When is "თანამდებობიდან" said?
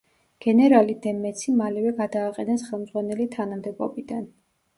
3.37-4.27